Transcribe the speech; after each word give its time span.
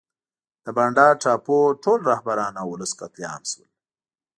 د 0.63 0.65
بانډا 0.77 1.07
ټاپو 1.21 1.57
ټول 1.83 1.99
رهبران 2.11 2.53
او 2.61 2.67
ولس 2.73 2.91
قتل 2.99 3.23
عام 3.31 3.43
شول. 3.51 3.69